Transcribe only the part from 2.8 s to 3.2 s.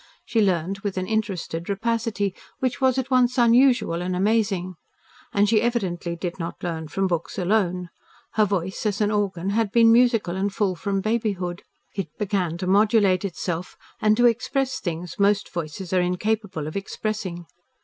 was at